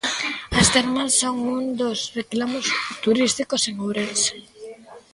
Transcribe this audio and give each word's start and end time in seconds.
As 0.59 0.67
termas 0.75 1.11
son 1.21 1.35
un 1.57 1.63
dos 1.81 1.99
reclamos 2.19 2.65
turísticos 3.05 3.61
en 3.69 3.75
Ourense. 3.85 4.35